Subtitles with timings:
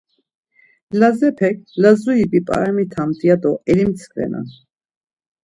[0.99, 4.47] Lazepek “Lazuri bip̌aramitamt” ya do elimskenan.